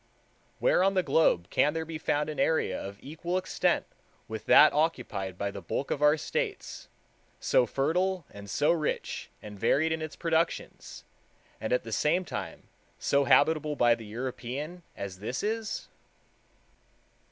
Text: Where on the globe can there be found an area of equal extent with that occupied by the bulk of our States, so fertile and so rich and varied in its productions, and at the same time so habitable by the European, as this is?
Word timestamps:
Where 0.57 0.83
on 0.83 0.95
the 0.95 1.03
globe 1.03 1.47
can 1.51 1.75
there 1.75 1.85
be 1.85 1.99
found 1.99 2.27
an 2.27 2.39
area 2.39 2.81
of 2.81 2.97
equal 3.03 3.37
extent 3.37 3.85
with 4.27 4.47
that 4.47 4.73
occupied 4.73 5.37
by 5.37 5.51
the 5.51 5.61
bulk 5.61 5.91
of 5.91 6.01
our 6.01 6.17
States, 6.17 6.87
so 7.39 7.67
fertile 7.67 8.25
and 8.31 8.49
so 8.49 8.71
rich 8.71 9.29
and 9.43 9.59
varied 9.59 9.91
in 9.91 10.01
its 10.01 10.15
productions, 10.15 11.03
and 11.61 11.71
at 11.71 11.83
the 11.83 11.91
same 11.91 12.25
time 12.25 12.63
so 12.97 13.25
habitable 13.25 13.75
by 13.75 13.93
the 13.93 14.07
European, 14.07 14.81
as 14.97 15.19
this 15.19 15.43
is? 15.43 15.87